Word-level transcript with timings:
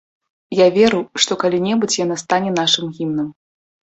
Я 0.59 0.65
веру, 0.77 1.01
што 1.25 1.35
калі-небудзь 1.43 1.99
яна 2.05 2.17
стане 2.23 2.49
нашым 2.61 2.85
гімнам. 3.01 3.29